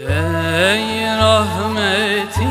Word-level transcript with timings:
Ey 0.00 1.04
rahmeti 1.20 2.48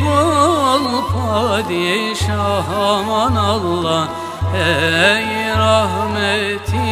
bol 0.00 0.84
padişah 1.12 2.68
aman 2.68 3.36
Allah. 3.36 4.08
Ey 4.56 5.54
rahmeti 5.58 6.90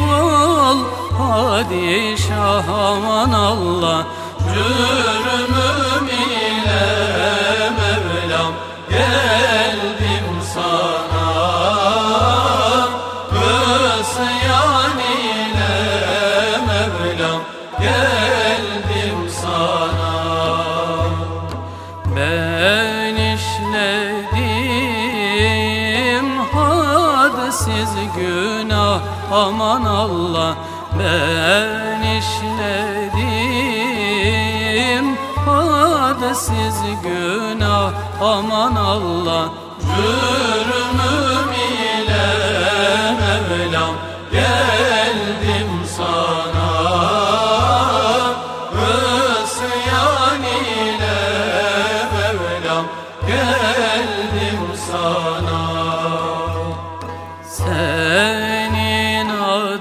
bol 0.00 0.78
padişah 1.18 2.68
aman 2.68 3.32
Allah. 3.32 4.06
Cürmüm 4.54 6.15
hadsiz 27.46 27.94
günah 28.16 29.00
aman 29.32 29.84
Allah 29.84 30.56
Ben 30.98 32.02
işledim. 32.18 33.16
Hadsiz 35.46 36.80
günah 37.02 37.92
aman 38.20 38.76
Allah 38.76 39.48
Cürmüm 39.80 41.52
ile 41.52 42.26
Mevlam 43.20 43.94
geldim 44.32 45.70
sana. 45.96 46.66
Isyan 49.44 50.42
ile 50.42 51.18
Mevlam 52.12 52.84
geldim 53.26 54.62
sana 54.90 56.35
Senin 57.66 59.28
adın 59.28 59.80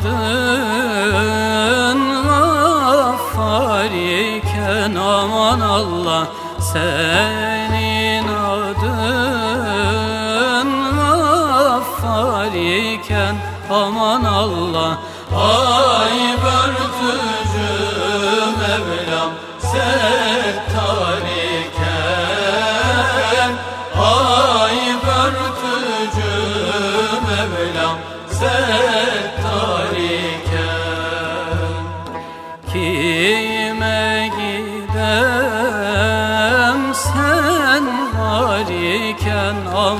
Gaffar 2.27 3.91
iken 3.91 4.95
aman 4.95 5.59
Allah. 5.59 6.27
Senin 6.73 8.27
adın 8.27 9.09
Gaffar 10.97 12.53
iken 12.53 13.35
aman 13.69 14.23
Allah. 14.23 14.97
Ay 15.35 16.37
börtücü 16.43 17.69
Mevlam 18.59 19.31
settar 19.59 20.24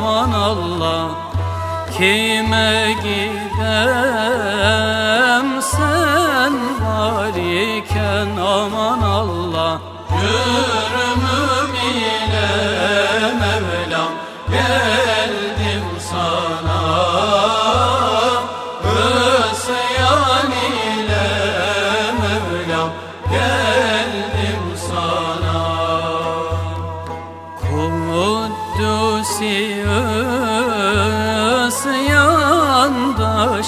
aman 0.05 0.31
Allah 0.33 1.09
Kime 1.97 2.93
gidem 3.03 3.57
sen 5.73 6.53
var 6.81 7.33
iken? 7.33 8.37
Aman 8.37 9.01
Allah 9.01 9.81
Yürümüm 10.21 11.71
ile 11.89 12.51
Mevlam 13.41 14.11
geldim 14.51 15.87
sana. 16.09 16.81
Isyan 19.51 20.51
ile 20.85 21.27
Mevlam 22.21 22.89
geldim 23.31 24.63
sana. 24.89 25.59
Kudüs'ü 28.75 29.55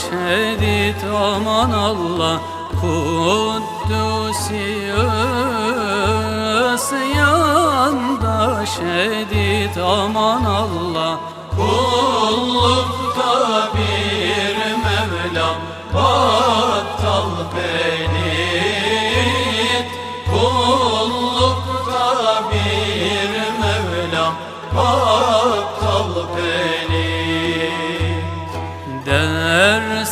şedid 0.01 1.01
aman 1.13 1.71
Allah 1.71 2.39
Kudüs'ü 2.81 3.77
isyanda 6.77 8.65
şedid 8.65 9.75
aman 9.81 10.43
Allah 10.43 11.19
Kullukta 11.55 13.33
bir 13.73 14.57
Mevlam 14.83 15.55
battal 15.93 17.31
belit 17.55 18.27
Kullukta 20.31 22.07
bir 22.51 23.33
Mevlam 23.61 24.33
battal 24.75 26.13
belit 26.35 27.16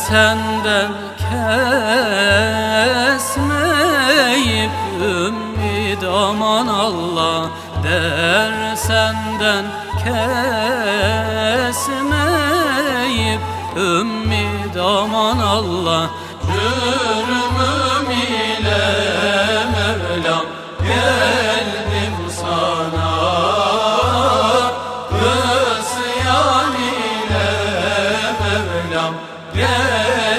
senden 0.08 0.90
kesmeyip 1.18 1.90
ümid 5.00 6.02
aman 6.02 6.66
Allah 6.66 7.50
Der 7.84 8.76
senden 8.76 9.64
kesmeyip 10.04 10.20
ümid 13.76 14.76
aman 14.76 15.38
Allah. 15.38 16.10
Cürmüm 16.46 16.95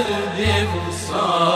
ترجف 0.08 0.70
الصالح 0.90 1.47